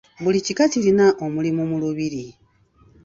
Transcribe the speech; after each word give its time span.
Buli 0.23 0.39
kika 0.45 0.65
kirina 0.71 1.05
omulimu 1.25 1.63
mu 1.69 1.77
lubiri. 1.81 2.25